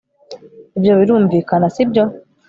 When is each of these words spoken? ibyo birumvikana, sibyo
ibyo 0.77 0.93
birumvikana, 0.99 1.65
sibyo 1.75 2.03